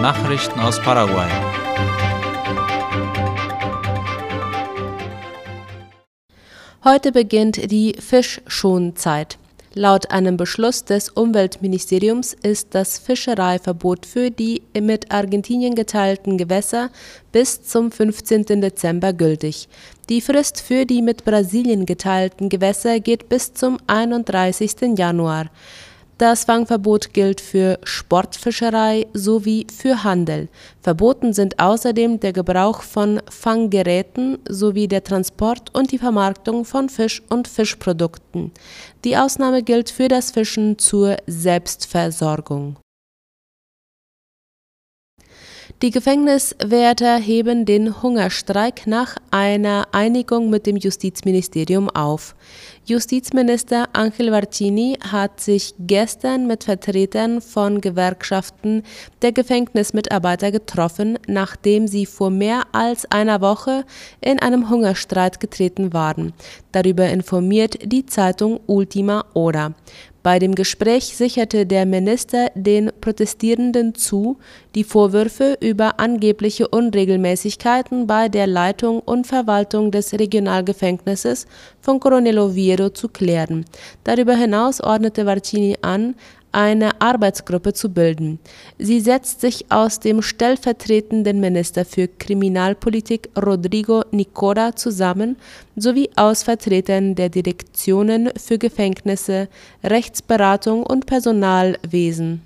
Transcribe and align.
Nachrichten 0.00 0.58
aus 0.60 0.80
Paraguay. 0.80 1.28
Heute 6.82 7.12
beginnt 7.12 7.70
die 7.70 7.94
Fischschonzeit. 8.00 9.36
Laut 9.74 10.10
einem 10.10 10.38
Beschluss 10.38 10.86
des 10.86 11.10
Umweltministeriums 11.10 12.32
ist 12.32 12.68
das 12.70 12.98
Fischereiverbot 12.98 14.06
für 14.06 14.30
die 14.30 14.62
mit 14.72 15.12
Argentinien 15.12 15.74
geteilten 15.74 16.38
Gewässer 16.38 16.88
bis 17.30 17.62
zum 17.62 17.92
15. 17.92 18.62
Dezember 18.62 19.12
gültig. 19.12 19.68
Die 20.08 20.22
Frist 20.22 20.62
für 20.62 20.86
die 20.86 21.02
mit 21.02 21.26
Brasilien 21.26 21.84
geteilten 21.84 22.48
Gewässer 22.48 23.00
geht 23.00 23.28
bis 23.28 23.52
zum 23.52 23.76
31. 23.86 24.96
Januar. 24.96 25.50
Das 26.20 26.44
Fangverbot 26.44 27.14
gilt 27.14 27.40
für 27.40 27.78
Sportfischerei 27.82 29.06
sowie 29.14 29.66
für 29.74 30.04
Handel. 30.04 30.50
Verboten 30.82 31.32
sind 31.32 31.58
außerdem 31.58 32.20
der 32.20 32.34
Gebrauch 32.34 32.82
von 32.82 33.22
Fanggeräten 33.30 34.36
sowie 34.46 34.86
der 34.86 35.02
Transport 35.02 35.74
und 35.74 35.92
die 35.92 35.98
Vermarktung 35.98 36.66
von 36.66 36.90
Fisch 36.90 37.22
und 37.30 37.48
Fischprodukten. 37.48 38.52
Die 39.02 39.16
Ausnahme 39.16 39.62
gilt 39.62 39.88
für 39.88 40.08
das 40.08 40.30
Fischen 40.30 40.76
zur 40.76 41.16
Selbstversorgung. 41.26 42.76
Die 45.82 45.90
Gefängniswärter 45.90 47.16
heben 47.16 47.64
den 47.64 48.02
Hungerstreik 48.02 48.86
nach 48.86 49.16
einer 49.30 49.88
Einigung 49.92 50.50
mit 50.50 50.66
dem 50.66 50.76
Justizministerium 50.76 51.88
auf. 51.88 52.34
Justizminister 52.84 53.88
Angel 53.94 54.30
Varcini 54.30 54.98
hat 55.00 55.40
sich 55.40 55.72
gestern 55.78 56.46
mit 56.46 56.64
Vertretern 56.64 57.40
von 57.40 57.80
Gewerkschaften 57.80 58.82
der 59.22 59.32
Gefängnismitarbeiter 59.32 60.52
getroffen, 60.52 61.18
nachdem 61.26 61.88
sie 61.88 62.04
vor 62.04 62.28
mehr 62.28 62.64
als 62.72 63.10
einer 63.10 63.40
Woche 63.40 63.86
in 64.20 64.38
einem 64.38 64.68
Hungerstreit 64.68 65.40
getreten 65.40 65.94
waren. 65.94 66.34
Darüber 66.72 67.08
informiert 67.08 67.78
die 67.90 68.04
Zeitung 68.04 68.60
Ultima 68.66 69.24
Hora. 69.34 69.72
Bei 70.22 70.38
dem 70.38 70.54
Gespräch 70.54 71.16
sicherte 71.16 71.64
der 71.64 71.86
Minister 71.86 72.50
den 72.54 72.90
Protestierenden 73.00 73.94
zu, 73.94 74.36
die 74.74 74.84
Vorwürfe 74.84 75.56
über 75.60 75.98
angebliche 75.98 76.68
Unregelmäßigkeiten 76.68 78.06
bei 78.06 78.28
der 78.28 78.46
Leitung 78.46 79.00
und 79.00 79.26
Verwaltung 79.26 79.90
des 79.90 80.12
Regionalgefängnisses 80.12 81.46
von 81.80 82.00
Coronel 82.00 82.38
Oviedo 82.38 82.90
zu 82.90 83.08
klären. 83.08 83.64
Darüber 84.04 84.34
hinaus 84.34 84.82
ordnete 84.82 85.24
Varcini 85.24 85.78
an, 85.80 86.14
eine 86.52 87.00
Arbeitsgruppe 87.00 87.72
zu 87.72 87.90
bilden. 87.90 88.38
Sie 88.78 89.00
setzt 89.00 89.40
sich 89.40 89.66
aus 89.70 90.00
dem 90.00 90.22
stellvertretenden 90.22 91.40
Minister 91.40 91.84
für 91.84 92.08
Kriminalpolitik 92.08 93.28
Rodrigo 93.36 94.04
Nicola 94.10 94.74
zusammen 94.74 95.36
sowie 95.76 96.10
aus 96.16 96.42
Vertretern 96.42 97.14
der 97.14 97.28
Direktionen 97.28 98.30
für 98.36 98.58
Gefängnisse, 98.58 99.48
Rechtsberatung 99.84 100.84
und 100.84 101.06
Personalwesen. 101.06 102.42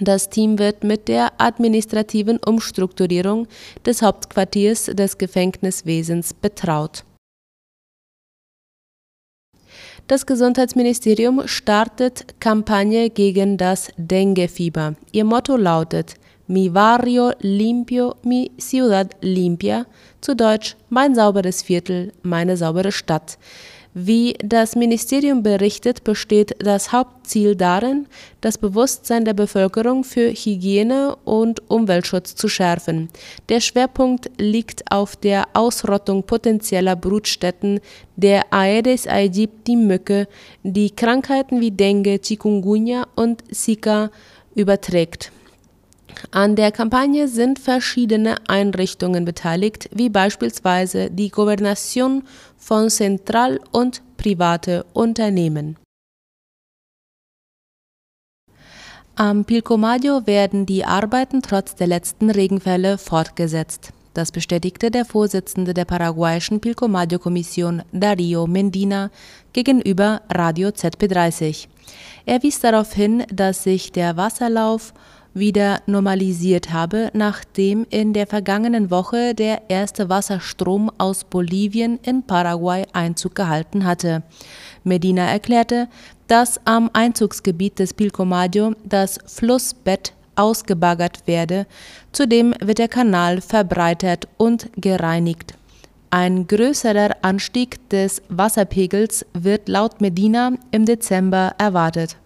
Das 0.00 0.28
Team 0.28 0.58
wird 0.58 0.84
mit 0.84 1.08
der 1.08 1.32
administrativen 1.38 2.38
Umstrukturierung 2.44 3.46
des 3.84 4.02
Hauptquartiers 4.02 4.86
des 4.86 5.16
Gefängniswesens 5.16 6.34
betraut 6.34 7.04
das 10.06 10.24
Gesundheitsministerium 10.24 11.42
startet 11.46 12.40
Kampagne 12.40 13.10
gegen 13.10 13.56
das 13.56 13.90
Dengue-Fieber. 13.96 14.94
Ihr 15.12 15.24
Motto 15.24 15.56
lautet 15.56 16.14
Mi 16.48 16.68
barrio 16.68 17.32
limpio, 17.40 18.14
mi 18.22 18.52
ciudad 18.56 19.16
limpia, 19.20 19.84
zu 20.20 20.36
Deutsch 20.36 20.76
mein 20.90 21.16
sauberes 21.16 21.62
Viertel, 21.62 22.12
meine 22.22 22.56
saubere 22.56 22.92
Stadt. 22.92 23.36
Wie 23.98 24.34
das 24.44 24.76
Ministerium 24.76 25.42
berichtet, 25.42 26.04
besteht 26.04 26.54
das 26.58 26.92
Hauptziel 26.92 27.56
darin, 27.56 28.04
das 28.42 28.58
Bewusstsein 28.58 29.24
der 29.24 29.32
Bevölkerung 29.32 30.04
für 30.04 30.32
Hygiene 30.32 31.16
und 31.24 31.62
Umweltschutz 31.70 32.34
zu 32.34 32.46
schärfen. 32.46 33.08
Der 33.48 33.60
Schwerpunkt 33.60 34.30
liegt 34.36 34.92
auf 34.92 35.16
der 35.16 35.44
Ausrottung 35.54 36.24
potenzieller 36.24 36.94
Brutstätten 36.94 37.80
der 38.16 38.52
Aedes 38.52 39.06
aegypti 39.06 39.76
Mücke, 39.76 40.28
die 40.62 40.90
Krankheiten 40.90 41.62
wie 41.62 41.70
Dengue, 41.70 42.20
Chikungunya 42.20 43.06
und 43.14 43.44
Zika 43.50 44.10
überträgt. 44.54 45.32
An 46.30 46.56
der 46.56 46.72
Kampagne 46.72 47.28
sind 47.28 47.58
verschiedene 47.58 48.36
Einrichtungen 48.48 49.24
beteiligt, 49.24 49.88
wie 49.92 50.08
beispielsweise 50.08 51.10
die 51.10 51.30
Gouvernation 51.30 52.24
von 52.56 52.90
Central 52.90 53.60
und 53.70 54.02
private 54.16 54.84
Unternehmen. 54.92 55.76
Am 59.14 59.44
Pilcomayo 59.46 60.26
werden 60.26 60.66
die 60.66 60.84
Arbeiten 60.84 61.40
trotz 61.40 61.74
der 61.74 61.86
letzten 61.86 62.28
Regenfälle 62.28 62.98
fortgesetzt. 62.98 63.92
Das 64.12 64.32
bestätigte 64.32 64.90
der 64.90 65.04
Vorsitzende 65.04 65.74
der 65.74 65.84
paraguayischen 65.84 66.60
Pilcomayo-Kommission 66.60 67.82
Dario 67.92 68.46
Mendina 68.46 69.10
gegenüber 69.52 70.22
Radio 70.30 70.68
ZP30. 70.68 71.68
Er 72.24 72.42
wies 72.42 72.60
darauf 72.60 72.92
hin, 72.92 73.24
dass 73.32 73.62
sich 73.62 73.92
der 73.92 74.16
Wasserlauf 74.16 74.92
wieder 75.36 75.82
normalisiert 75.86 76.72
habe, 76.72 77.10
nachdem 77.12 77.86
in 77.90 78.12
der 78.12 78.26
vergangenen 78.26 78.90
Woche 78.90 79.34
der 79.34 79.68
erste 79.68 80.08
Wasserstrom 80.08 80.90
aus 80.98 81.24
Bolivien 81.24 81.98
in 82.02 82.22
Paraguay 82.22 82.84
Einzug 82.92 83.34
gehalten 83.34 83.84
hatte. 83.84 84.22
Medina 84.82 85.26
erklärte, 85.30 85.88
dass 86.26 86.60
am 86.64 86.90
Einzugsgebiet 86.92 87.78
des 87.78 87.92
Pilcomayo 87.92 88.72
das 88.84 89.18
Flussbett 89.26 90.14
ausgebaggert 90.36 91.26
werde, 91.26 91.66
zudem 92.12 92.54
wird 92.60 92.78
der 92.78 92.88
Kanal 92.88 93.40
verbreitert 93.40 94.28
und 94.38 94.70
gereinigt. 94.76 95.54
Ein 96.10 96.46
größerer 96.46 97.16
Anstieg 97.22 97.88
des 97.90 98.22
Wasserpegels 98.28 99.26
wird 99.34 99.68
laut 99.68 100.00
Medina 100.00 100.52
im 100.70 100.86
Dezember 100.86 101.54
erwartet. 101.58 102.16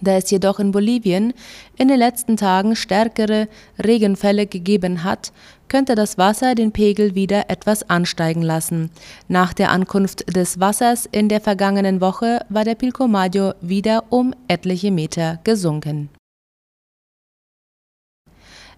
Da 0.00 0.16
es 0.16 0.30
jedoch 0.30 0.58
in 0.58 0.72
Bolivien 0.72 1.32
in 1.76 1.88
den 1.88 1.98
letzten 1.98 2.36
Tagen 2.36 2.76
stärkere 2.76 3.48
Regenfälle 3.82 4.46
gegeben 4.46 5.04
hat, 5.04 5.32
könnte 5.68 5.94
das 5.94 6.18
Wasser 6.18 6.54
den 6.54 6.72
Pegel 6.72 7.14
wieder 7.14 7.50
etwas 7.50 7.88
ansteigen 7.88 8.42
lassen. 8.42 8.90
Nach 9.28 9.52
der 9.52 9.70
Ankunft 9.70 10.36
des 10.36 10.60
Wassers 10.60 11.08
in 11.10 11.28
der 11.28 11.40
vergangenen 11.40 12.00
Woche 12.00 12.40
war 12.48 12.64
der 12.64 12.74
Pilcomayo 12.74 13.54
wieder 13.60 14.04
um 14.10 14.34
etliche 14.48 14.90
Meter 14.90 15.40
gesunken. 15.44 16.10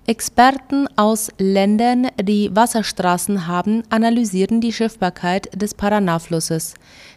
Experten 0.08 0.88
aus 0.96 1.28
Ländern, 1.36 2.06
die 2.18 2.48
Wasserstraßen 2.56 3.46
haben, 3.46 3.82
analysieren 3.90 4.62
die 4.62 4.72
Schiffbarkeit 4.72 5.50
des 5.54 5.74
Paraná-Flusses. 5.74 6.72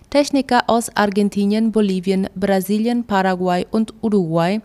Techniker 0.10 0.64
aus 0.68 0.94
Argentinien, 0.98 1.72
Bolivien, 1.72 2.28
Brasilien, 2.36 3.06
Paraguay 3.06 3.66
und 3.72 3.94
Uruguay 4.02 4.60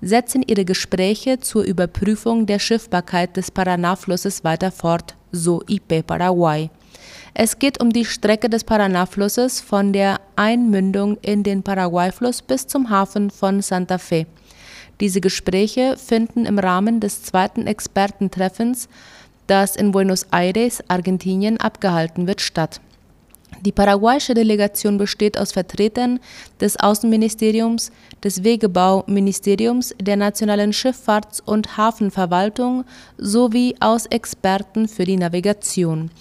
setzen 0.00 0.44
ihre 0.46 0.64
Gespräche 0.64 1.40
zur 1.40 1.64
Überprüfung 1.64 2.46
der 2.46 2.60
Schiffbarkeit 2.60 3.36
des 3.36 3.50
Paraná-Flusses 3.50 4.44
weiter 4.44 4.70
fort, 4.70 5.16
so 5.32 5.60
IP 5.66 6.06
Paraguay. 6.06 6.70
Es 7.34 7.58
geht 7.58 7.80
um 7.80 7.90
die 7.90 8.04
Strecke 8.04 8.48
des 8.48 8.62
Paraná-Flusses 8.62 9.60
von 9.60 9.92
der 9.92 10.20
Einmündung 10.36 11.16
in 11.22 11.42
den 11.42 11.64
Paraguay-Fluss 11.64 12.42
bis 12.42 12.64
zum 12.68 12.90
Hafen 12.90 13.30
von 13.30 13.60
Santa 13.60 13.98
Fe. 13.98 14.26
Diese 15.02 15.20
Gespräche 15.20 15.96
finden 15.96 16.46
im 16.46 16.60
Rahmen 16.60 17.00
des 17.00 17.24
zweiten 17.24 17.66
Expertentreffens, 17.66 18.88
das 19.48 19.74
in 19.74 19.90
Buenos 19.90 20.28
Aires, 20.30 20.80
Argentinien, 20.86 21.58
abgehalten 21.58 22.28
wird, 22.28 22.40
statt. 22.40 22.80
Die 23.62 23.72
paraguayische 23.72 24.34
Delegation 24.34 24.98
besteht 24.98 25.36
aus 25.36 25.50
Vertretern 25.50 26.20
des 26.60 26.76
Außenministeriums, 26.78 27.90
des 28.22 28.44
Wegebauministeriums, 28.44 29.92
der 30.00 30.14
nationalen 30.14 30.72
Schifffahrts- 30.72 31.42
und 31.44 31.76
Hafenverwaltung 31.76 32.84
sowie 33.18 33.74
aus 33.80 34.06
Experten 34.06 34.86
für 34.86 35.02
die 35.02 35.16
Navigation. 35.16 36.12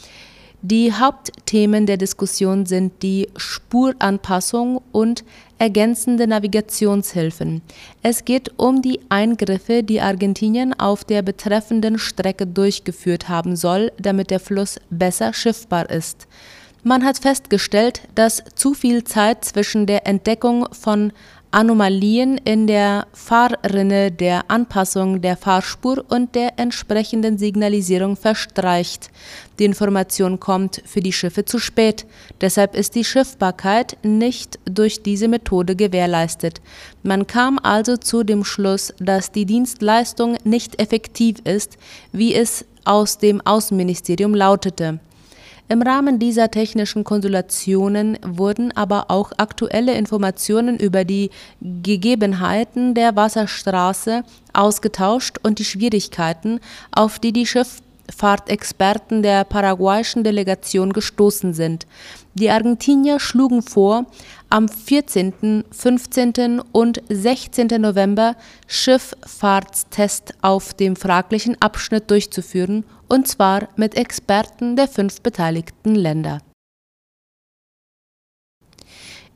Die 0.63 0.93
Hauptthemen 0.93 1.87
der 1.87 1.97
Diskussion 1.97 2.67
sind 2.67 3.01
die 3.01 3.27
Spuranpassung 3.35 4.79
und 4.91 5.23
ergänzende 5.57 6.27
Navigationshilfen. 6.27 7.63
Es 8.03 8.25
geht 8.25 8.59
um 8.59 8.83
die 8.83 8.99
Eingriffe, 9.09 9.81
die 9.81 10.01
Argentinien 10.01 10.79
auf 10.79 11.03
der 11.03 11.23
betreffenden 11.23 11.97
Strecke 11.97 12.45
durchgeführt 12.45 13.27
haben 13.27 13.55
soll, 13.55 13.91
damit 13.97 14.29
der 14.29 14.39
Fluss 14.39 14.79
besser 14.91 15.33
schiffbar 15.33 15.89
ist. 15.89 16.27
Man 16.83 17.03
hat 17.05 17.17
festgestellt, 17.17 18.03
dass 18.13 18.43
zu 18.53 18.75
viel 18.75 19.03
Zeit 19.03 19.43
zwischen 19.43 19.87
der 19.87 20.05
Entdeckung 20.05 20.67
von 20.71 21.11
Anomalien 21.53 22.37
in 22.37 22.65
der 22.65 23.07
Fahrrinne, 23.11 24.09
der 24.09 24.49
Anpassung 24.49 25.21
der 25.21 25.35
Fahrspur 25.35 26.05
und 26.07 26.33
der 26.33 26.57
entsprechenden 26.57 27.37
Signalisierung 27.37 28.15
verstreicht. 28.15 29.11
Die 29.59 29.65
Information 29.65 30.39
kommt 30.39 30.81
für 30.85 31.01
die 31.01 31.11
Schiffe 31.11 31.43
zu 31.43 31.59
spät. 31.59 32.05
Deshalb 32.39 32.73
ist 32.73 32.95
die 32.95 33.03
Schiffbarkeit 33.03 33.97
nicht 34.01 34.59
durch 34.63 35.03
diese 35.03 35.27
Methode 35.27 35.75
gewährleistet. 35.75 36.61
Man 37.03 37.27
kam 37.27 37.59
also 37.61 37.97
zu 37.97 38.23
dem 38.23 38.45
Schluss, 38.45 38.93
dass 38.99 39.33
die 39.33 39.45
Dienstleistung 39.45 40.37
nicht 40.45 40.81
effektiv 40.81 41.39
ist, 41.43 41.77
wie 42.13 42.33
es 42.33 42.65
aus 42.85 43.17
dem 43.17 43.41
Außenministerium 43.41 44.33
lautete. 44.33 45.01
Im 45.71 45.81
Rahmen 45.81 46.19
dieser 46.19 46.51
technischen 46.51 47.05
Konsultationen 47.05 48.17
wurden 48.27 48.75
aber 48.75 49.05
auch 49.09 49.31
aktuelle 49.37 49.93
Informationen 49.93 50.77
über 50.77 51.05
die 51.05 51.29
Gegebenheiten 51.61 52.93
der 52.93 53.15
Wasserstraße 53.15 54.23
ausgetauscht 54.51 55.37
und 55.43 55.59
die 55.59 55.63
Schwierigkeiten, 55.63 56.59
auf 56.91 57.19
die 57.19 57.31
die 57.31 57.45
Schifffahrtexperten 58.11 59.23
der 59.23 59.45
paraguayischen 59.45 60.23
Delegation 60.23 60.93
gestoßen 60.93 61.53
sind. 61.53 61.87
Die 62.33 62.49
Argentinier 62.49 63.19
schlugen 63.19 63.61
vor, 63.61 64.05
am 64.49 64.67
14., 64.67 65.63
15. 65.71 66.61
und 66.71 67.01
16. 67.09 67.67
November 67.79 68.35
Schifffahrtstests 68.67 70.33
auf 70.41 70.73
dem 70.73 70.95
fraglichen 70.95 71.59
Abschnitt 71.61 72.11
durchzuführen, 72.11 72.83
und 73.07 73.27
zwar 73.27 73.69
mit 73.75 73.95
Experten 73.95 74.75
der 74.75 74.87
fünf 74.87 75.21
beteiligten 75.21 75.95
Länder 75.95 76.39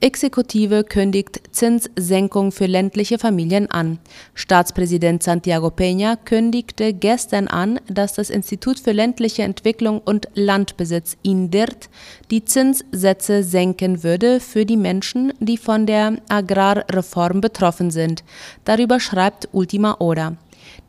Exekutive 0.01 0.83
kündigt 0.83 1.41
Zinssenkung 1.51 2.51
für 2.51 2.65
ländliche 2.65 3.17
Familien 3.17 3.71
an. 3.71 3.99
Staatspräsident 4.33 5.23
Santiago 5.23 5.67
Peña 5.67 6.17
kündigte 6.17 6.93
gestern 6.93 7.47
an, 7.47 7.79
dass 7.87 8.13
das 8.13 8.29
Institut 8.29 8.77
für 8.79 8.91
ländliche 8.91 9.43
Entwicklung 9.43 10.01
und 10.03 10.27
Landbesitz 10.35 11.15
INDIRT 11.23 11.89
die 12.29 12.43
Zinssätze 12.43 13.41
senken 13.41 14.03
würde 14.03 14.41
für 14.41 14.65
die 14.65 14.77
Menschen, 14.77 15.33
die 15.39 15.57
von 15.57 15.85
der 15.85 16.17
Agrarreform 16.27 17.39
betroffen 17.39 17.89
sind. 17.89 18.25
Darüber 18.65 18.99
schreibt 18.99 19.47
Ultima 19.53 19.97
Hora. 19.99 20.35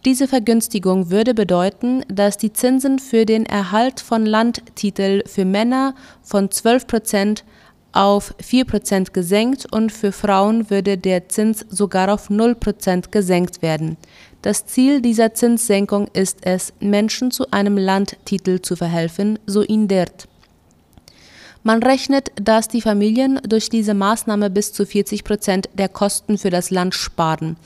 Diese 0.05 0.27
Vergünstigung 0.27 1.11
würde 1.11 1.33
bedeuten, 1.33 2.03
dass 2.09 2.39
die 2.39 2.53
Zinsen 2.53 2.99
für 2.99 3.25
den 3.25 3.47
Erhalt 3.47 4.01
von 4.01 4.27
Landtitel 4.27 5.23
für 5.27 5.45
Männer 5.45 5.95
von 6.23 6.51
12 6.51 6.87
Prozent 6.87 7.45
auf 7.97 8.35
4% 8.43 9.13
gesenkt 9.13 9.67
und 9.73 9.91
für 9.91 10.13
Frauen 10.13 10.71
würde 10.71 10.99
der 10.99 11.29
Zins 11.29 11.65
sogar 11.69 12.13
auf 12.13 12.29
0% 12.29 13.11
gesenkt 13.11 13.63
werden. 13.63 13.97
Das 14.43 14.67
Ziel 14.67 15.01
dieser 15.01 15.35
Zinssenkung 15.35 16.09
ist 16.13 16.39
es, 16.43 16.73
Menschen 16.79 17.31
zu 17.31 17.51
einem 17.51 17.79
Landtitel 17.79 18.61
zu 18.61 18.77
verhelfen, 18.77 19.39
so 19.47 19.63
Indert. 19.63 20.29
Man 21.67 21.83
rechnet, 21.83 22.31
dass 22.41 22.69
die 22.69 22.81
Familien 22.81 23.41
durch 23.43 23.69
diese 23.69 23.93
Maßnahme 23.93 24.51
bis 24.51 24.73
zu 24.73 24.87
40 24.87 25.25
Prozent 25.25 25.69
der 25.75 25.89
Kosten 25.89 26.39
für 26.39 26.49
das 26.49 26.71
Land 26.71 26.95
sparen. 26.95 27.57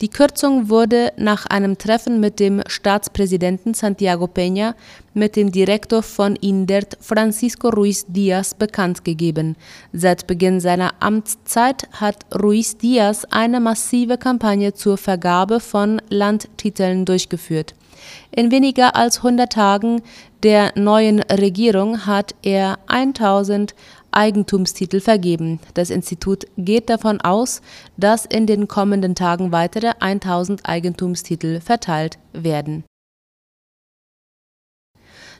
Die 0.00 0.08
Kürzung 0.08 0.68
wurde 0.68 1.12
nach 1.16 1.46
einem 1.46 1.76
Treffen 1.76 2.20
mit 2.20 2.38
dem 2.38 2.62
Staatspräsidenten 2.68 3.74
Santiago 3.74 4.26
Peña 4.26 4.74
mit 5.14 5.34
dem 5.34 5.50
Direktor 5.50 6.04
von 6.04 6.36
INDERT 6.36 6.96
Francisco 7.00 7.70
Ruiz 7.70 8.06
Diaz 8.06 8.54
bekannt 8.54 9.04
gegeben. 9.04 9.56
Seit 9.92 10.28
Beginn 10.28 10.60
seiner 10.60 10.92
Amtszeit 11.00 11.88
hat 12.00 12.24
Ruiz 12.32 12.76
Diaz 12.76 13.26
eine 13.32 13.58
massive 13.58 14.16
Kampagne 14.16 14.74
zur 14.74 14.96
Vergabe 14.96 15.58
von 15.58 16.00
Landtiteln 16.08 17.04
durchgeführt. 17.04 17.74
In 18.30 18.50
weniger 18.50 18.96
als 18.96 19.18
100 19.18 19.52
Tagen 19.52 20.02
der 20.42 20.72
neuen 20.76 21.20
Regierung 21.20 22.06
hat 22.06 22.34
er 22.42 22.78
1000 22.86 23.74
Eigentumstitel 24.12 25.00
vergeben. 25.00 25.60
Das 25.74 25.90
Institut 25.90 26.46
geht 26.56 26.90
davon 26.90 27.20
aus, 27.20 27.62
dass 27.96 28.26
in 28.26 28.46
den 28.46 28.68
kommenden 28.68 29.14
Tagen 29.14 29.52
weitere 29.52 29.92
1000 30.00 30.66
Eigentumstitel 30.66 31.60
verteilt 31.60 32.18
werden. 32.32 32.84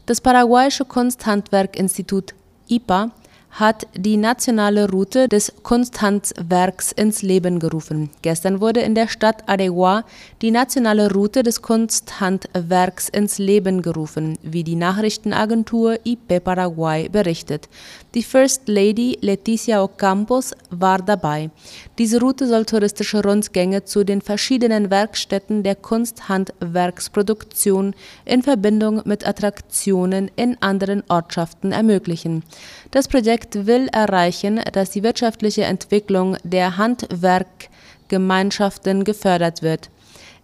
Das 0.06 0.20
paraguayische 0.20 0.84
Kunsthandwerkinstitut 0.84 2.34
IPA 2.68 3.10
hat 3.50 3.86
die 3.94 4.16
nationale 4.16 4.88
Route 4.88 5.28
des 5.28 5.52
Kunsthandwerks 5.62 6.92
ins 6.92 7.22
Leben 7.22 7.58
gerufen. 7.58 8.10
Gestern 8.22 8.60
wurde 8.60 8.80
in 8.80 8.94
der 8.94 9.08
Stadt 9.08 9.48
Areguá 9.48 10.04
die 10.40 10.50
nationale 10.50 11.12
Route 11.12 11.42
des 11.42 11.60
Kunsthandwerks 11.60 13.08
ins 13.08 13.38
Leben 13.38 13.82
gerufen, 13.82 14.38
wie 14.42 14.64
die 14.64 14.76
Nachrichtenagentur 14.76 15.98
IP 16.04 16.42
Paraguay 16.42 17.08
berichtet. 17.08 17.68
Die 18.14 18.22
First 18.24 18.62
Lady 18.66 19.16
Leticia 19.20 19.84
Ocampos 19.84 20.50
war 20.70 20.98
dabei. 20.98 21.50
Diese 21.96 22.18
Route 22.18 22.48
soll 22.48 22.64
touristische 22.64 23.22
Rundgänge 23.22 23.84
zu 23.84 24.02
den 24.02 24.20
verschiedenen 24.20 24.90
Werkstätten 24.90 25.62
der 25.62 25.76
Kunsthandwerksproduktion 25.76 27.94
in 28.24 28.42
Verbindung 28.42 29.02
mit 29.04 29.24
Attraktionen 29.24 30.28
in 30.34 30.60
anderen 30.60 31.04
Ortschaften 31.08 31.70
ermöglichen. 31.70 32.42
Das 32.90 33.06
Projekt 33.06 33.66
will 33.66 33.86
erreichen, 33.92 34.60
dass 34.72 34.90
die 34.90 35.04
wirtschaftliche 35.04 35.62
Entwicklung 35.62 36.36
der 36.42 36.78
Handwerkgemeinschaften 36.78 39.04
gefördert 39.04 39.62
wird. 39.62 39.88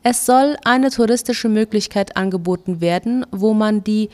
Es 0.09 0.25
soll 0.25 0.57
eine 0.63 0.91
touristische 0.91 1.49
Möglichkeit 1.49 2.17
angeboten 2.17 2.81
werden, 2.81 3.27
wo 3.33 3.55
man 3.55 3.83
die 3.83 4.09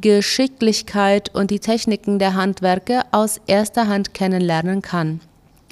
Geschicklichkeit 0.00 1.34
und 1.34 1.50
die 1.50 1.60
Techniken 1.60 2.18
der 2.18 2.34
Handwerker 2.34 3.06
aus 3.10 3.40
erster 3.46 3.88
Hand 3.88 4.14
kennenlernen 4.14 4.82
kann. 4.82 5.20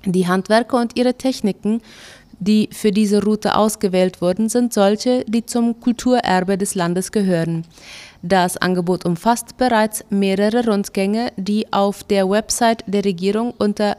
Die 0.04 0.26
Handwerker 0.26 0.78
und 0.80 0.96
ihre 0.96 1.14
Techniken, 1.14 1.80
die 2.38 2.68
für 2.72 2.90
diese 2.90 3.22
Route 3.22 3.56
ausgewählt 3.56 4.20
wurden, 4.20 4.48
sind 4.48 4.72
solche, 4.72 5.24
die 5.26 5.46
zum 5.46 5.78
Kulturerbe 5.80 6.58
des 6.58 6.74
Landes 6.74 7.12
gehören. 7.12 7.64
Das 8.22 8.56
Angebot 8.56 9.04
umfasst 9.04 9.56
bereits 9.56 10.04
mehrere 10.10 10.66
Rundgänge, 10.66 11.32
die 11.36 11.72
auf 11.72 12.02
der 12.02 12.28
Website 12.28 12.84
der 12.86 13.04
Regierung 13.04 13.54
unter 13.58 13.96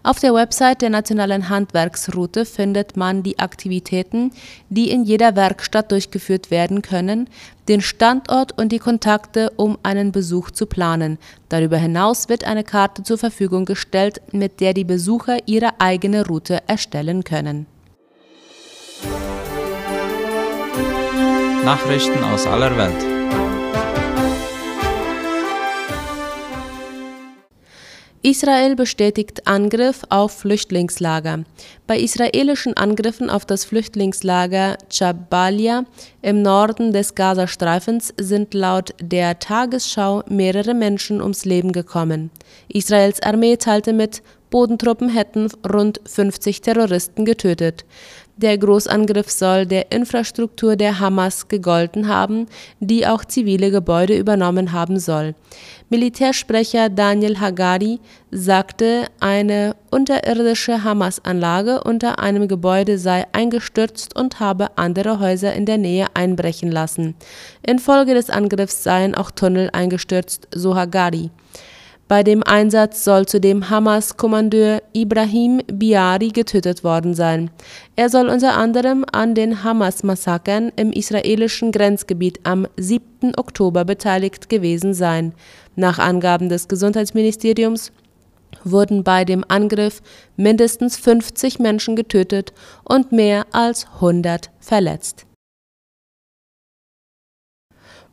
Auf 0.02 0.20
der 0.20 0.34
Website 0.34 0.82
der 0.82 0.90
Nationalen 0.90 1.48
Handwerksroute 1.48 2.44
findet 2.44 2.96
man 2.96 3.22
die 3.22 3.38
Aktivitäten, 3.38 4.32
die 4.68 4.90
in 4.90 5.04
jeder 5.04 5.36
Werkstatt 5.36 5.92
durchgeführt 5.92 6.50
werden 6.50 6.82
können, 6.82 7.30
den 7.68 7.80
Standort 7.80 8.58
und 8.58 8.72
die 8.72 8.78
Kontakte, 8.78 9.50
um 9.56 9.78
einen 9.82 10.12
Besuch 10.12 10.50
zu 10.50 10.66
planen. 10.66 11.18
Darüber 11.48 11.76
hinaus 11.76 12.28
wird 12.28 12.44
eine 12.44 12.64
Karte 12.64 13.02
zur 13.02 13.18
Verfügung 13.18 13.64
gestellt, 13.64 14.20
mit 14.32 14.60
der 14.60 14.74
die 14.74 14.84
Besucher 14.84 15.38
ihre 15.46 15.80
eigene 15.80 16.26
Route 16.26 16.62
erstellen 16.66 17.24
können. 17.24 17.66
Nachrichten 21.64 22.24
aus 22.24 22.46
aller 22.46 22.76
Welt. 22.78 23.17
Israel 28.22 28.74
bestätigt 28.74 29.46
Angriff 29.46 30.02
auf 30.08 30.32
Flüchtlingslager. 30.32 31.44
Bei 31.86 31.98
israelischen 31.98 32.76
Angriffen 32.76 33.30
auf 33.30 33.46
das 33.46 33.64
Flüchtlingslager 33.64 34.76
Jabalia 34.90 35.84
im 36.20 36.42
Norden 36.42 36.92
des 36.92 37.14
Gazastreifens 37.14 38.12
sind 38.16 38.54
laut 38.54 38.92
der 39.00 39.38
Tagesschau 39.38 40.24
mehrere 40.28 40.74
Menschen 40.74 41.22
ums 41.22 41.44
Leben 41.44 41.70
gekommen. 41.70 42.30
Israels 42.68 43.22
Armee 43.22 43.56
teilte 43.56 43.92
mit, 43.92 44.22
Bodentruppen 44.50 45.10
hätten 45.10 45.48
rund 45.70 46.00
50 46.06 46.62
Terroristen 46.62 47.24
getötet. 47.24 47.84
Der 48.40 48.56
Großangriff 48.56 49.28
soll 49.32 49.66
der 49.66 49.90
Infrastruktur 49.90 50.76
der 50.76 51.00
Hamas 51.00 51.48
gegolten 51.48 52.06
haben, 52.06 52.46
die 52.78 53.04
auch 53.04 53.24
zivile 53.24 53.72
Gebäude 53.72 54.16
übernommen 54.16 54.70
haben 54.70 55.00
soll. 55.00 55.34
Militärsprecher 55.88 56.88
Daniel 56.88 57.40
Hagari 57.40 57.98
sagte, 58.30 59.06
eine 59.18 59.74
unterirdische 59.90 60.84
Hamas-Anlage 60.84 61.82
unter 61.82 62.20
einem 62.20 62.46
Gebäude 62.46 62.96
sei 62.98 63.24
eingestürzt 63.32 64.14
und 64.14 64.38
habe 64.38 64.78
andere 64.78 65.18
Häuser 65.18 65.52
in 65.54 65.66
der 65.66 65.78
Nähe 65.78 66.06
einbrechen 66.14 66.70
lassen. 66.70 67.16
Infolge 67.66 68.14
des 68.14 68.30
Angriffs 68.30 68.84
seien 68.84 69.16
auch 69.16 69.32
Tunnel 69.32 69.70
eingestürzt, 69.72 70.46
so 70.54 70.76
Hagari. 70.76 71.30
Bei 72.08 72.22
dem 72.22 72.42
Einsatz 72.42 73.04
soll 73.04 73.26
zudem 73.26 73.68
Hamas-Kommandeur 73.68 74.82
Ibrahim 74.94 75.60
Biari 75.70 76.28
getötet 76.28 76.82
worden 76.82 77.12
sein. 77.12 77.50
Er 77.96 78.08
soll 78.08 78.30
unter 78.30 78.56
anderem 78.56 79.04
an 79.12 79.34
den 79.34 79.62
Hamas-Massakern 79.62 80.72
im 80.76 80.90
israelischen 80.90 81.70
Grenzgebiet 81.70 82.40
am 82.44 82.66
7. 82.78 83.34
Oktober 83.36 83.84
beteiligt 83.84 84.48
gewesen 84.48 84.94
sein. 84.94 85.34
Nach 85.76 85.98
Angaben 85.98 86.48
des 86.48 86.68
Gesundheitsministeriums 86.68 87.92
wurden 88.64 89.04
bei 89.04 89.26
dem 89.26 89.44
Angriff 89.46 90.00
mindestens 90.36 90.96
50 90.96 91.58
Menschen 91.58 91.94
getötet 91.94 92.54
und 92.84 93.12
mehr 93.12 93.44
als 93.52 93.86
100 93.96 94.48
verletzt. 94.60 95.27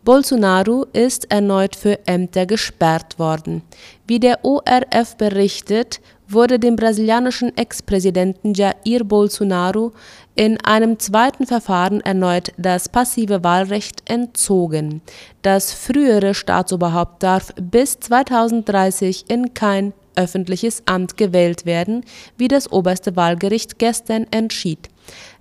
Bolsonaro 0.06 0.86
ist 0.94 1.32
erneut 1.32 1.76
für 1.76 1.98
Ämter 2.08 2.46
gesperrt 2.46 3.18
worden. 3.18 3.64
Wie 4.06 4.20
der 4.20 4.46
ORF 4.46 5.18
berichtet, 5.18 6.00
wurde 6.28 6.60
dem 6.60 6.76
brasilianischen 6.76 7.58
Ex-Präsidenten 7.58 8.54
Jair 8.54 9.04
Bolsonaro 9.04 9.94
in 10.36 10.64
einem 10.64 11.00
zweiten 11.00 11.48
Verfahren 11.48 12.02
erneut 12.02 12.52
das 12.58 12.88
passive 12.88 13.44
Wahlrecht 13.44 14.08
entzogen. 14.08 15.02
Das 15.42 15.74
frühere 15.74 16.36
Staatsoberhaupt 16.36 17.24
darf 17.24 17.52
bis 17.60 18.00
2030 18.00 19.26
in 19.28 19.56
kein 19.56 19.94
öffentliches 20.16 20.84
Amt 20.86 21.18
gewählt 21.18 21.66
werden, 21.66 22.06
wie 22.38 22.48
das 22.48 22.72
oberste 22.72 23.16
Wahlgericht 23.16 23.80
gestern 23.80 24.28
entschied. 24.30 24.90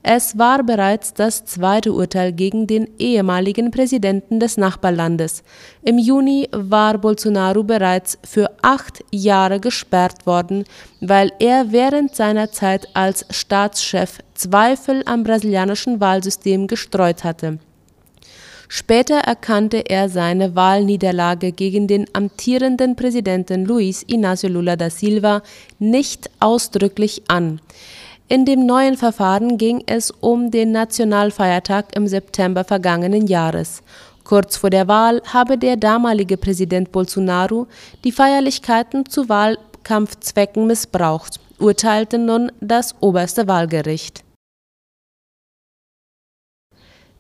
Es 0.07 0.37
war 0.37 0.63
bereits 0.63 1.15
das 1.15 1.47
zweite 1.47 1.95
Urteil 1.95 2.31
gegen 2.35 2.67
den 2.67 2.91
ehemaligen 2.99 3.71
Präsidenten 3.71 4.39
des 4.39 4.59
Nachbarlandes. 4.59 5.43
Im 5.83 5.97
Juni 5.97 6.47
war 6.53 6.99
Bolsonaro 6.99 7.63
bereits 7.63 8.19
für 8.23 8.51
acht 8.61 9.03
Jahre 9.11 9.61
gesperrt 9.61 10.27
worden, 10.27 10.65
weil 11.01 11.33
er 11.39 11.73
während 11.73 12.15
seiner 12.15 12.53
Zeit 12.53 12.87
als 12.93 13.25
Staatschef 13.31 14.19
Zweifel 14.35 15.03
am 15.07 15.23
brasilianischen 15.23 16.01
Wahlsystem 16.01 16.67
gestreut 16.67 17.25
hatte. 17.25 17.59
Später 18.69 19.21
erkannte 19.21 19.89
er 19.89 20.11
seine 20.11 20.55
Wahlniederlage 20.55 21.53
gegen 21.53 21.87
den 21.87 22.07
amtierenden 22.13 22.95
Präsidenten 22.95 23.65
Luiz 23.65 24.05
Inácio 24.07 24.49
Lula 24.49 24.77
da 24.77 24.91
Silva 24.91 25.43
nicht 25.79 26.29
ausdrücklich 26.41 27.23
an. 27.29 27.61
In 28.27 28.47
dem 28.47 28.65
neuen 28.65 28.97
Verfahren 28.97 29.59
ging 29.59 29.83
es 29.87 30.11
um 30.11 30.51
den 30.51 30.73
Nationalfeiertag 30.73 31.95
im 31.95 32.07
September 32.07 32.65
vergangenen 32.65 33.27
Jahres. 33.27 33.83
Kurz 34.25 34.57
vor 34.57 34.71
der 34.71 34.89
Wahl 34.89 35.21
habe 35.31 35.59
der 35.59 35.77
damalige 35.77 36.39
Präsident 36.39 36.91
Bolsonaro 36.91 37.67
die 38.03 38.13
Feierlichkeiten 38.13 39.05
zu 39.05 39.29
Wahlkampfzwecken 39.29 40.67
missbraucht, 40.67 41.39
urteilte 41.59 42.17
nun 42.17 42.51
das 42.63 42.95
oberste 43.01 43.47
Wahlgericht. 43.47 44.25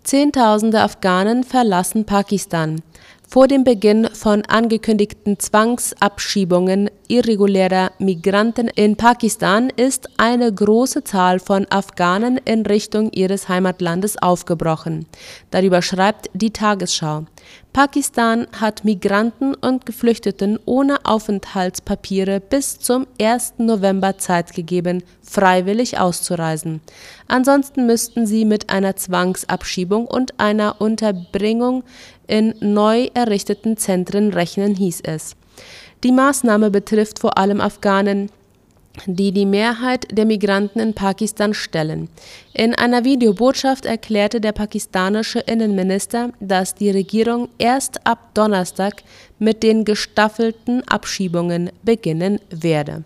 Zehntausende 0.05 0.81
Afghanen 0.81 1.45
verlassen 1.45 2.07
Pakistan. 2.07 2.83
Vor 3.35 3.49
dem 3.49 3.65
Beginn 3.65 4.07
von 4.13 4.45
angekündigten 4.45 5.41
Zwangsabschiebungen 5.41 6.89
irregulärer 7.09 7.91
Migranten 7.99 8.69
in 8.69 8.95
Pakistan 8.95 9.71
ist 9.75 10.09
eine 10.19 10.55
große 10.55 11.03
Zahl 11.03 11.41
von 11.41 11.67
Afghanen 11.69 12.37
in 12.45 12.65
Richtung 12.65 13.11
ihres 13.11 13.49
Heimatlandes 13.49 14.23
aufgebrochen. 14.23 15.07
Darüber 15.51 15.83
schreibt 15.83 16.31
die 16.33 16.53
Tagesschau. 16.53 17.25
Pakistan 17.75 18.47
hat 18.61 18.85
Migranten 18.85 19.57
und 19.57 19.85
Geflüchteten 19.85 20.61
ohne 20.65 21.05
Aufenthaltspapiere 21.05 22.39
bis 22.39 22.79
zum 22.79 23.05
1. 23.21 23.55
November 23.59 24.17
Zeit 24.17 24.55
gegeben, 24.55 25.03
freiwillig 25.25 25.99
auszureisen. 25.99 26.83
Ansonsten 27.27 27.85
müssten 27.85 28.29
sie 28.29 28.45
mit 28.45 28.71
einer 28.71 28.95
Zwangsabschiebung 28.95 30.07
und 30.07 30.39
einer 30.39 30.81
Unterbringung 30.81 31.83
in 32.29 32.55
neu 32.61 33.09
errichteten 33.13 33.77
Zentren 33.77 34.33
rechnen, 34.33 34.77
hieß 34.77 35.01
es. 35.03 35.35
Die 36.05 36.13
Maßnahme 36.13 36.71
betrifft 36.71 37.19
vor 37.19 37.39
allem 37.39 37.61
Afghanen, 37.61 38.31
die 39.07 39.33
die 39.33 39.47
Mehrheit 39.47 40.07
der 40.17 40.25
Migranten 40.25 40.81
in 40.81 40.95
Pakistan 40.95 41.55
stellen. 41.55 42.09
In 42.53 42.75
einer 42.75 43.05
Videobotschaft 43.05 43.87
erklärte 43.87 44.41
der 44.41 44.53
pakistanische 44.53 45.41
Innenminister, 45.41 46.31
dass 46.41 46.75
die 46.75 46.91
Regierung 46.91 47.49
erst 47.59 48.07
ab 48.07 48.35
Donnerstag 48.35 49.03
mit 49.39 49.63
den 49.63 49.85
gestaffelten 49.85 50.87
Abschiebungen 50.89 51.71
beginnen 51.83 52.41
werde. 52.51 53.05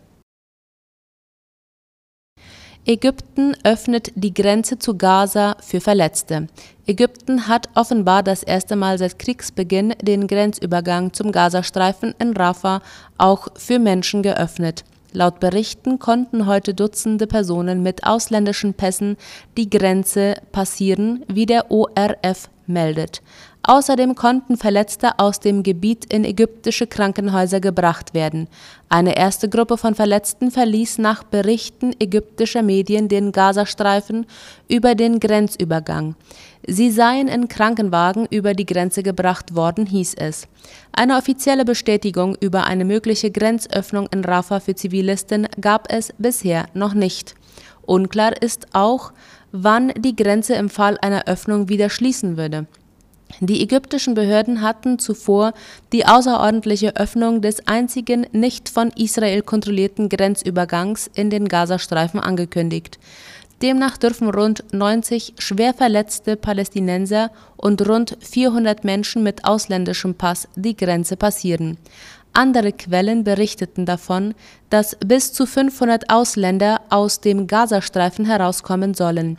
Ägypten 2.86 3.54
öffnet 3.64 4.12
die 4.14 4.32
Grenze 4.32 4.78
zu 4.78 4.96
Gaza 4.96 5.56
für 5.60 5.78
Verletzte. 5.78 6.46
Ägypten 6.86 7.46
hat 7.46 7.68
offenbar 7.74 8.22
das 8.22 8.42
erste 8.42 8.76
Mal 8.76 8.96
seit 8.96 9.18
Kriegsbeginn 9.18 9.94
den 10.00 10.26
Grenzübergang 10.26 11.12
zum 11.12 11.30
Gazastreifen 11.30 12.14
in 12.18 12.34
Rafah 12.34 12.80
auch 13.18 13.48
für 13.56 13.78
Menschen 13.78 14.22
geöffnet. 14.22 14.84
Laut 15.12 15.40
Berichten 15.40 15.98
konnten 15.98 16.46
heute 16.46 16.74
Dutzende 16.74 17.26
Personen 17.26 17.82
mit 17.82 18.04
ausländischen 18.04 18.74
Pässen 18.74 19.16
die 19.56 19.70
Grenze 19.70 20.34
passieren, 20.52 21.24
wie 21.28 21.46
der 21.46 21.70
ORF 21.70 22.50
meldet. 22.66 23.22
Außerdem 23.62 24.14
konnten 24.14 24.56
Verletzte 24.56 25.18
aus 25.18 25.40
dem 25.40 25.62
Gebiet 25.62 26.12
in 26.12 26.24
ägyptische 26.24 26.86
Krankenhäuser 26.86 27.60
gebracht 27.60 28.14
werden. 28.14 28.48
Eine 28.88 29.16
erste 29.16 29.48
Gruppe 29.48 29.76
von 29.76 29.94
Verletzten 29.94 30.50
verließ 30.50 30.98
nach 30.98 31.22
Berichten 31.24 31.94
ägyptischer 31.98 32.62
Medien 32.62 33.08
den 33.08 33.32
Gazastreifen 33.32 34.26
über 34.68 34.94
den 34.94 35.20
Grenzübergang. 35.20 36.14
Sie 36.66 36.90
seien 36.90 37.28
in 37.28 37.48
Krankenwagen 37.48 38.26
über 38.30 38.54
die 38.54 38.66
Grenze 38.66 39.02
gebracht 39.02 39.54
worden, 39.54 39.86
hieß 39.86 40.14
es. 40.14 40.48
Eine 40.92 41.16
offizielle 41.16 41.64
Bestätigung 41.64 42.36
über 42.40 42.64
eine 42.64 42.84
mögliche 42.84 43.30
Grenzöffnung 43.30 44.08
in 44.12 44.24
Rafah 44.24 44.60
für 44.60 44.74
Zivilisten 44.74 45.46
gab 45.60 45.90
es 45.92 46.12
bisher 46.18 46.66
noch 46.74 46.94
nicht. 46.94 47.34
Unklar 47.86 48.42
ist 48.42 48.66
auch, 48.74 49.12
wann 49.52 49.92
die 49.96 50.16
Grenze 50.16 50.54
im 50.54 50.68
Fall 50.68 50.98
einer 51.00 51.26
Öffnung 51.26 51.68
wieder 51.68 51.88
schließen 51.88 52.36
würde. 52.36 52.66
Die 53.40 53.62
ägyptischen 53.62 54.14
Behörden 54.14 54.62
hatten 54.62 54.98
zuvor 54.98 55.52
die 55.92 56.06
außerordentliche 56.06 56.96
Öffnung 56.96 57.40
des 57.40 57.66
einzigen 57.68 58.26
nicht 58.32 58.68
von 58.68 58.90
Israel 58.96 59.42
kontrollierten 59.42 60.08
Grenzübergangs 60.08 61.10
in 61.14 61.30
den 61.30 61.46
Gazastreifen 61.46 62.20
angekündigt. 62.20 62.98
Demnach 63.62 63.96
dürfen 63.96 64.30
rund 64.30 64.62
90 64.72 65.34
schwer 65.38 65.74
verletzte 65.74 66.36
Palästinenser 66.36 67.30
und 67.56 67.88
rund 67.88 68.16
400 68.20 68.84
Menschen 68.84 69.22
mit 69.24 69.44
ausländischem 69.44 70.14
Pass 70.14 70.46
die 70.54 70.76
Grenze 70.76 71.16
passieren. 71.16 71.76
Andere 72.32 72.72
Quellen 72.72 73.24
berichteten 73.24 73.84
davon, 73.84 74.34
dass 74.70 74.96
bis 75.04 75.32
zu 75.32 75.44
500 75.44 76.08
Ausländer 76.08 76.82
aus 76.88 77.20
dem 77.20 77.48
Gazastreifen 77.48 78.26
herauskommen 78.26 78.94
sollen. 78.94 79.38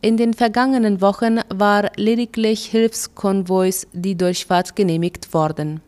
In 0.00 0.16
den 0.16 0.34
vergangenen 0.34 1.00
Wochen 1.00 1.40
war 1.48 1.90
lediglich 1.96 2.66
Hilfskonvois 2.66 3.88
die 3.92 4.16
Durchfahrt 4.16 4.76
genehmigt 4.76 5.34
worden. 5.34 5.80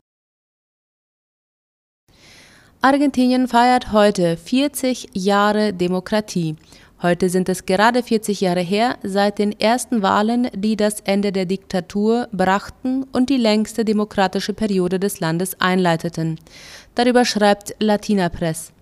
Argentinien 2.81 3.49
feiert 3.49 3.93
heute 3.93 4.37
40 4.37 5.11
Jahre 5.13 5.73
Demokratie. 5.73 6.57
Heute 7.01 7.29
sind 7.29 7.49
es 7.49 7.65
gerade 7.65 8.03
40 8.03 8.41
Jahre 8.41 8.61
her 8.61 8.97
seit 9.05 9.39
den 9.39 9.53
ersten 9.61 10.03
Wahlen, 10.03 10.49
die 10.53 10.75
das 10.75 10.99
Ende 11.01 11.31
der 11.31 11.47
Diktatur 11.47 12.27
brachten 12.33 13.05
und 13.13 13.31
die 13.31 13.37
längste 13.37 13.85
demokratische 13.85 14.53
Periode 14.53 14.99
des 14.99 15.21
Landes 15.21 15.61
einleiteten. 15.61 16.41
Darüber 16.97 17.25
schreibt 17.25 17.77
Latina 17.79 18.29
Press. 18.29 18.73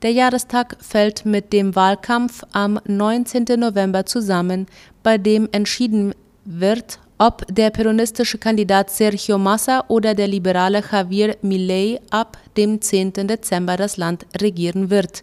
Der 0.00 0.12
Jahrestag 0.12 0.76
fällt 0.80 1.26
mit 1.26 1.52
dem 1.52 1.76
Wahlkampf 1.76 2.42
am 2.52 2.80
19. 2.86 3.44
November 3.58 4.06
zusammen, 4.06 4.66
bei 5.02 5.18
dem 5.18 5.46
entschieden 5.52 6.14
wird, 6.46 6.98
ob 7.18 7.44
der 7.54 7.68
peronistische 7.68 8.38
Kandidat 8.38 8.88
Sergio 8.88 9.36
Massa 9.36 9.84
oder 9.88 10.14
der 10.14 10.28
liberale 10.28 10.82
Javier 10.90 11.36
Milei 11.42 12.00
ab 12.10 12.38
dem 12.56 12.80
10. 12.80 13.12
Dezember 13.26 13.76
das 13.76 13.98
Land 13.98 14.24
regieren 14.40 14.88
wird. 14.88 15.22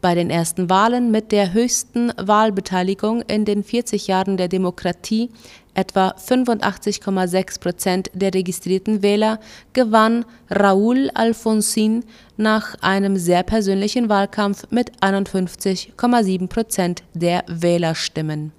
Bei 0.00 0.14
den 0.14 0.30
ersten 0.30 0.70
Wahlen 0.70 1.10
mit 1.10 1.30
der 1.30 1.52
höchsten 1.52 2.10
Wahlbeteiligung 2.16 3.20
in 3.22 3.44
den 3.44 3.62
40 3.62 4.06
Jahren 4.06 4.38
der 4.38 4.48
Demokratie, 4.48 5.30
etwa 5.74 6.14
85,6 6.16 7.60
Prozent 7.60 8.10
der 8.14 8.32
registrierten 8.32 9.02
Wähler, 9.02 9.40
gewann 9.74 10.24
Raúl 10.50 11.10
Alfonsin 11.12 12.04
nach 12.38 12.76
einem 12.80 13.16
sehr 13.16 13.42
persönlichen 13.42 14.08
Wahlkampf 14.08 14.66
mit 14.70 14.90
51,7 15.02 16.48
Prozent 16.48 17.02
der 17.12 17.44
Wählerstimmen. 17.46 18.52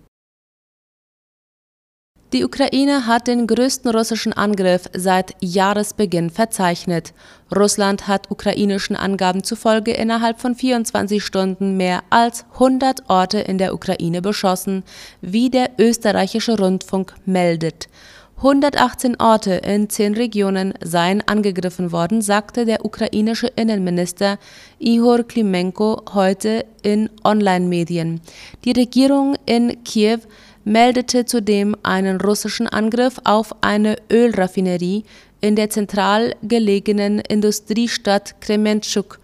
Die 2.34 2.46
Ukraine 2.46 3.08
hat 3.08 3.28
den 3.28 3.46
größten 3.46 3.92
russischen 3.92 4.32
Angriff 4.32 4.84
seit 4.94 5.36
Jahresbeginn 5.42 6.30
verzeichnet. 6.30 7.14
Russland 7.54 8.08
hat 8.08 8.32
ukrainischen 8.32 8.96
Angaben 8.96 9.44
zufolge 9.44 9.92
innerhalb 9.92 10.40
von 10.40 10.56
24 10.56 11.22
Stunden 11.22 11.76
mehr 11.76 12.04
als 12.10 12.46
100 12.54 13.10
Orte 13.10 13.40
in 13.40 13.58
der 13.58 13.74
Ukraine 13.74 14.22
beschossen, 14.22 14.84
wie 15.20 15.50
der 15.50 15.72
österreichische 15.78 16.58
Rundfunk 16.58 17.16
meldet. 17.26 17.90
118 18.38 19.20
Orte 19.20 19.52
in 19.54 19.88
zehn 19.90 20.16
Regionen 20.16 20.74
seien 20.82 21.22
angegriffen 21.28 21.92
worden, 21.92 22.24
sagte 22.24 22.66
der 22.66 22.84
ukrainische 22.84 23.46
Innenminister 23.46 24.40
Ihor 24.80 25.24
Klimenko 25.24 26.02
heute 26.14 26.66
in 26.82 27.12
Online-Medien. 27.24 28.20
Die 28.66 28.72
Regierung 28.72 29.36
in 29.46 29.84
Kiew 29.84 30.22
meldete 30.64 31.26
zudem 31.26 31.76
einen 31.84 32.20
russischen 32.22 32.68
Angriff 32.68 33.20
auf 33.24 33.56
eine 33.62 33.96
Ölraffinerie 34.12 35.04
in 35.42 35.56
der 35.56 35.70
zentral 35.70 36.36
gelegenen 36.44 37.20
Industriestadt 37.20 38.40
Krementschuk. 38.42 39.20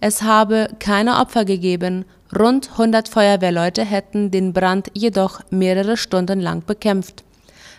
Es 0.00 0.22
habe 0.22 0.68
keine 0.78 1.18
Opfer 1.18 1.44
gegeben. 1.44 2.04
Rund 2.36 2.70
100 2.72 3.08
Feuerwehrleute 3.08 3.84
hätten 3.84 4.30
den 4.30 4.52
Brand 4.52 4.90
jedoch 4.94 5.40
mehrere 5.50 5.96
Stunden 5.96 6.40
lang 6.40 6.64
bekämpft. 6.64 7.24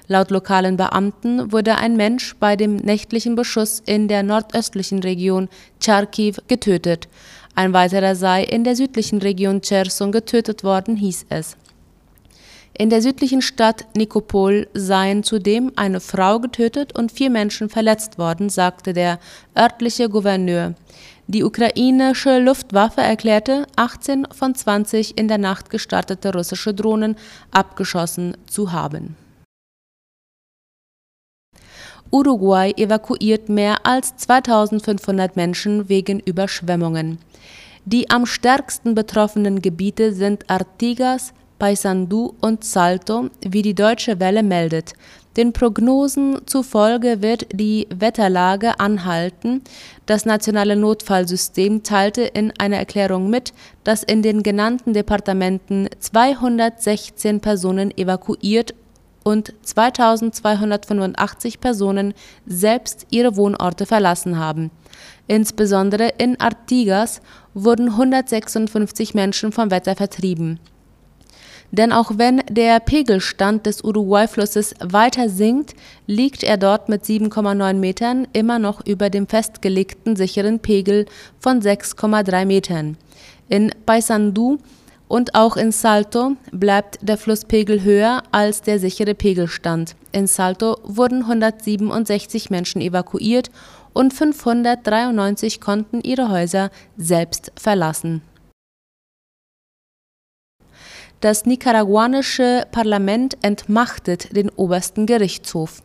Laut 0.08 0.30
lokalen 0.30 0.78
Beamten 0.78 1.52
wurde 1.52 1.78
ein 1.78 1.96
Mensch 1.96 2.36
bei 2.38 2.56
dem 2.56 2.76
nächtlichen 2.76 3.36
Beschuss 3.36 3.82
in 3.86 4.08
der 4.08 4.24
nordöstlichen 4.24 5.00
Region 5.00 5.48
Charkiw 5.80 6.36
getötet. 6.48 7.08
Ein 7.56 7.74
weiterer 7.74 8.16
sei 8.16 8.44
in 8.44 8.64
der 8.64 8.76
südlichen 8.76 9.20
Region 9.20 9.62
Cherson 9.62 10.12
getötet 10.12 10.64
worden, 10.64 10.96
hieß 10.96 11.28
es. 11.30 11.58
In 12.74 12.90
der 12.90 13.02
südlichen 13.02 13.42
Stadt 13.42 13.86
Nikopol 13.96 14.68
seien 14.74 15.24
zudem 15.24 15.72
eine 15.76 16.00
Frau 16.00 16.40
getötet 16.40 16.98
und 16.98 17.12
vier 17.12 17.30
Menschen 17.30 17.70
verletzt 17.70 18.18
worden, 18.18 18.50
sagte 18.50 18.94
der 18.94 19.20
örtliche 19.58 20.10
Gouverneur. 20.10 20.76
Die 21.28 21.44
ukrainische 21.44 22.40
Luftwaffe 22.40 23.02
erklärte, 23.02 23.66
18 23.76 24.28
von 24.32 24.56
20 24.56 25.18
in 25.18 25.28
der 25.28 25.38
Nacht 25.38 25.70
gestartete 25.70 26.34
russische 26.34 26.74
Drohnen 26.74 27.16
abgeschossen 27.52 28.36
zu 28.48 28.72
haben. 28.72 29.16
Uruguay 32.12 32.74
evakuiert 32.76 33.48
mehr 33.48 33.86
als 33.86 34.18
2500 34.18 35.38
Menschen 35.38 35.88
wegen 35.88 36.20
Überschwemmungen. 36.20 37.20
Die 37.86 38.10
am 38.10 38.26
stärksten 38.26 38.94
betroffenen 38.94 39.62
Gebiete 39.62 40.14
sind 40.14 40.50
Artigas, 40.50 41.34
Paysandú 41.62 42.34
und 42.42 42.64
Salto, 42.64 43.30
wie 43.42 43.62
die 43.62 43.76
Deutsche 43.76 44.20
Welle 44.20 44.42
meldet. 44.42 44.94
Den 45.38 45.54
Prognosen 45.54 46.42
zufolge 46.48 47.22
wird 47.22 47.46
die 47.54 47.88
Wetterlage 47.94 48.80
anhalten. 48.80 49.62
Das 50.08 50.26
nationale 50.26 50.76
Notfallsystem 50.76 51.84
teilte 51.84 52.24
in 52.24 52.52
einer 52.58 52.78
Erklärung 52.78 53.30
mit, 53.30 53.54
dass 53.84 54.02
in 54.02 54.24
den 54.24 54.42
genannten 54.42 54.94
Departementen 54.94 55.88
216 56.00 57.42
Personen 57.42 57.96
evakuiert 57.96 58.74
und 59.24 59.54
2285 59.62 61.62
Personen 61.62 62.16
selbst 62.48 63.06
ihre 63.12 63.36
Wohnorte 63.36 63.86
verlassen 63.86 64.40
haben. 64.40 64.72
Insbesondere 65.28 66.10
in 66.18 66.40
Artigas 66.40 67.22
wurden 67.54 67.90
156 67.90 69.14
Menschen 69.14 69.52
vom 69.52 69.70
Wetter 69.70 69.96
vertrieben. 69.96 70.60
Denn 71.72 71.94
auch 71.94 72.12
wenn 72.18 72.42
der 72.50 72.80
Pegelstand 72.82 73.66
des 73.66 73.82
Uruguay-Flusses 73.84 74.76
weiter 74.82 75.30
sinkt, 75.30 75.74
liegt 76.06 76.44
er 76.44 76.58
dort 76.58 76.90
mit 76.90 77.04
7,9 77.04 77.74
Metern 77.76 78.28
immer 78.34 78.60
noch 78.60 78.86
über 78.86 79.10
dem 79.10 79.28
festgelegten 79.28 80.18
sicheren 80.18 80.60
Pegel 80.60 81.06
von 81.40 81.62
6,3 81.62 82.46
Metern. 82.46 82.98
In 83.48 83.72
Paysandú 83.86 84.58
und 85.08 85.36
auch 85.36 85.58
in 85.58 85.72
Salto 85.72 86.38
bleibt 86.52 87.00
der 87.02 87.18
Flusspegel 87.18 87.84
höher 87.84 88.24
als 88.32 88.62
der 88.62 88.80
sichere 88.80 89.16
Pegelstand. 89.16 89.96
In 90.12 90.28
Salto 90.28 90.78
wurden 90.84 91.24
167 91.24 92.50
Menschen 92.50 92.82
evakuiert 92.82 93.50
und 93.94 94.14
593 94.14 95.60
konnten 95.60 96.02
ihre 96.02 96.30
Häuser 96.30 96.70
selbst 96.98 97.52
verlassen. 97.56 98.22
Das 101.22 101.46
nicaraguanische 101.46 102.66
Parlament 102.72 103.38
entmachtet 103.44 104.36
den 104.36 104.50
obersten 104.50 105.06
Gerichtshof. 105.06 105.84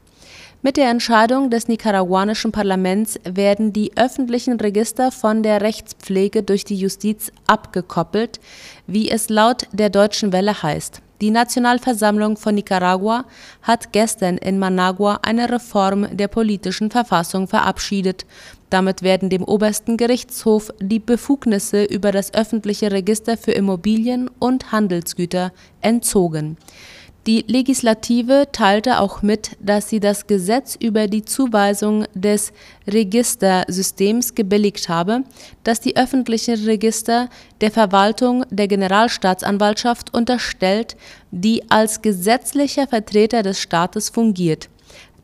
Mit 0.63 0.79
der 0.79 0.89
Entscheidung 0.89 1.51
des 1.51 1.69
nicaraguanischen 1.69 2.53
Parlaments 2.53 3.21
werden 3.23 3.71
die 3.75 3.93
öffentlichen 3.99 4.59
Register 4.59 5.13
von 5.13 5.43
der 5.43 5.61
Rechtspflege 5.61 6.43
durch 6.43 6.65
die 6.65 6.77
Justiz 6.77 7.31
abgekoppelt, 7.47 8.41
wie 8.87 9.11
es 9.11 9.29
laut 9.29 9.69
der 9.73 9.91
Deutschen 9.91 10.33
Welle 10.33 10.63
heißt. 10.63 11.03
Die 11.21 11.31
Nationalversammlung 11.31 12.39
von 12.39 12.55
Nicaragua 12.55 13.27
hat 13.61 13.93
gestern 13.93 14.39
in 14.39 14.59
Managua 14.59 15.21
eine 15.23 15.51
Reform 15.51 16.17
der 16.17 16.29
politischen 16.29 16.91
Verfassung 16.91 17.47
verabschiedet. 17.47 18.25
Damit 18.71 19.03
werden 19.03 19.31
dem 19.31 19.45
obersten 19.45 19.97
Gerichtshof 19.97 20.73
die 20.81 20.99
Befugnisse 20.99 21.85
über 21.85 22.11
das 22.11 22.35
öffentliche 22.35 22.91
Register 22.91 23.37
für 23.37 23.53
Immobilien 23.53 24.29
und 24.39 24.73
Handelsgüter 24.73 25.53
entzogen. 25.81 26.57
Die 27.27 27.45
Legislative 27.49 28.47
teilte 28.53 29.01
auch 29.01 29.21
mit, 29.21 29.57
dass 29.59 29.89
sie 29.89 29.99
das 29.99 30.29
Gesetz 30.29 30.77
über 30.79 31.09
die 31.09 31.25
Zuweisung 31.25 32.05
des 32.15 32.53
Registersystems 32.87 34.37
gebilligt 34.37 34.89
habe, 34.89 35.25
das 35.65 35.81
die 35.81 35.97
öffentlichen 35.97 36.55
Register 36.65 37.29
der 37.61 37.73
Verwaltung 37.73 38.45
der 38.51 38.69
Generalstaatsanwaltschaft 38.69 40.15
unterstellt, 40.15 40.97
die 41.33 41.69
als 41.69 42.01
gesetzlicher 42.01 42.87
Vertreter 42.87 43.43
des 43.43 43.61
Staates 43.61 44.09
fungiert 44.09 44.69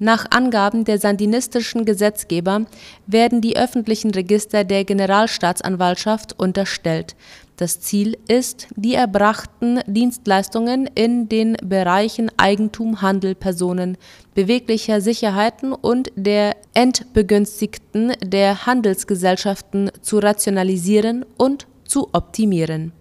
nach 0.02 0.26
Angaben 0.30 0.84
der 0.84 0.98
sandinistischen 0.98 1.84
Gesetzgeber 1.84 2.66
werden 3.06 3.40
die 3.40 3.56
öffentlichen 3.56 4.10
Register 4.10 4.64
der 4.64 4.84
Generalstaatsanwaltschaft 4.84 6.36
unterstellt. 6.40 7.14
Das 7.56 7.80
Ziel 7.80 8.18
ist, 8.26 8.66
die 8.74 8.94
erbrachten 8.94 9.78
Dienstleistungen 9.86 10.88
in 10.92 11.28
den 11.28 11.56
Bereichen 11.62 12.32
Eigentum, 12.36 13.00
Handel, 13.00 13.36
Personen, 13.36 13.96
beweglicher 14.34 15.00
Sicherheiten 15.00 15.72
und 15.72 16.10
der 16.16 16.56
Entbegünstigten 16.74 18.14
der 18.24 18.66
Handelsgesellschaften 18.66 19.92
zu 20.00 20.18
rationalisieren 20.18 21.24
und 21.38 21.68
zu 21.84 22.08
optimieren 22.12 22.92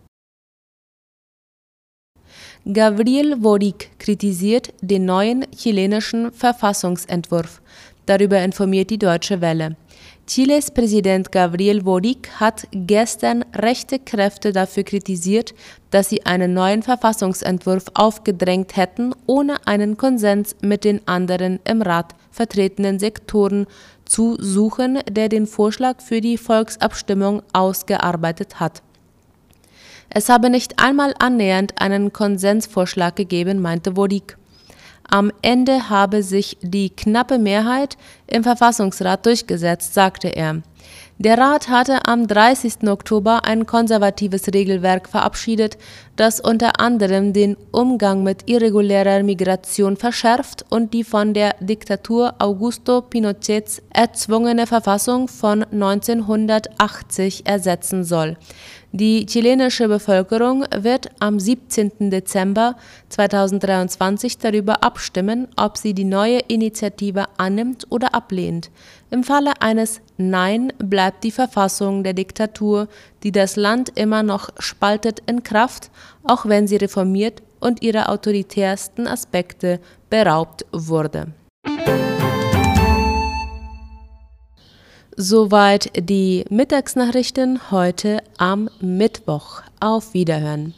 Gabriel 2.64 3.38
Boric 3.38 3.90
kritisiert 3.98 4.72
den 4.82 5.06
neuen 5.06 5.48
chilenischen 5.52 6.32
Verfassungsentwurf. 6.32 7.60
Darüber 8.06 8.40
informiert 8.40 8.92
die 8.92 9.00
Deutsche 9.00 9.42
Welle. 9.42 9.78
Chiles 10.28 10.70
Präsident 10.70 11.32
Gabriel 11.32 11.82
Boric 11.82 12.30
hat 12.40 12.68
gestern 12.72 13.44
rechte 13.56 13.98
Kräfte 13.98 14.52
dafür 14.52 14.84
kritisiert, 14.84 15.56
dass 15.90 16.10
sie 16.10 16.24
einen 16.28 16.54
neuen 16.54 16.84
Verfassungsentwurf 16.84 17.86
aufgedrängt 17.96 18.78
hätten, 18.78 19.16
ohne 19.26 19.66
einen 19.66 19.98
Konsens 19.98 20.56
mit 20.62 20.84
den 20.84 21.08
anderen 21.08 21.60
im 21.64 21.82
Rat 21.82 22.14
vertretenen 22.30 23.00
Sektoren 23.00 23.66
zu 24.06 24.38
suchen, 24.40 25.00
der 25.10 25.30
den 25.30 25.48
Vorschlag 25.48 26.00
für 26.00 26.22
die 26.22 26.38
Volksabstimmung 26.38 27.42
ausgearbeitet 27.54 28.60
hat. 28.60 28.84
Es 30.14 30.28
habe 30.28 30.50
nicht 30.50 30.78
einmal 30.78 31.14
annähernd 31.20 31.82
einen 31.82 32.12
Konsensvorschlag 32.12 33.16
gegeben, 33.16 33.62
meinte 33.62 33.96
Wodik. 33.96 34.38
Am 35.10 35.32
Ende 35.42 35.90
habe 35.90 36.22
sich 36.22 36.58
die 36.62 36.90
knappe 36.90 37.38
Mehrheit 37.38 37.98
im 38.28 38.44
Verfassungsrat 38.44 39.26
durchgesetzt, 39.26 39.94
sagte 39.94 40.28
er. 40.28 40.62
Der 41.18 41.38
Rat 41.38 41.70
hatte 41.70 42.06
am 42.08 42.28
30. 42.28 42.90
Oktober 42.90 43.46
ein 43.46 43.66
konservatives 43.66 44.54
Regelwerk 44.54 45.08
verabschiedet, 45.08 45.78
das 46.22 46.40
unter 46.40 46.80
anderem 46.80 47.34
den 47.34 47.58
Umgang 47.72 48.22
mit 48.22 48.48
irregulärer 48.48 49.24
Migration 49.24 49.98
verschärft 49.98 50.64
und 50.70 50.94
die 50.94 51.04
von 51.04 51.34
der 51.34 51.56
Diktatur 51.60 52.36
Augusto 52.38 53.02
Pinochets 53.02 53.82
erzwungene 53.90 54.68
Verfassung 54.68 55.28
von 55.28 55.64
1980 55.64 57.48
ersetzen 57.48 58.04
soll. 58.04 58.38
Die 58.94 59.26
chilenische 59.26 59.88
Bevölkerung 59.88 60.66
wird 60.76 61.10
am 61.20 61.40
17. 61.40 62.12
Dezember 62.12 62.76
2023 63.08 64.38
darüber 64.38 64.84
abstimmen, 64.84 65.48
ob 65.56 65.78
sie 65.78 65.94
die 65.94 66.04
neue 66.04 66.40
Initiative 66.40 67.26
annimmt 67.38 67.88
oder 67.90 68.14
ablehnt. 68.14 68.70
Im 69.10 69.24
Falle 69.24 69.54
eines 69.62 70.02
Nein 70.18 70.74
bleibt 70.78 71.24
die 71.24 71.32
Verfassung 71.32 72.04
der 72.04 72.14
Diktatur, 72.14 72.90
die 73.24 73.32
das 73.32 73.56
Land 73.56 73.98
immer 73.98 74.24
noch 74.24 74.50
spaltet, 74.60 75.24
in 75.26 75.44
Kraft, 75.44 75.90
auch 76.24 76.46
wenn 76.46 76.68
sie 76.68 76.78
reformiert 76.78 77.42
und 77.60 77.82
ihrer 77.82 78.10
autoritärsten 78.10 79.08
Aspekte 79.08 79.80
beraubt 80.10 80.66
wurde. 80.72 81.28
Soweit 85.18 85.92
die 85.96 86.46
Mittagsnachrichten 86.50 87.70
heute 87.70 88.24
am 88.38 88.70
Mittwoch. 88.80 89.62
Auf 89.80 90.14
Wiederhören. 90.14 90.74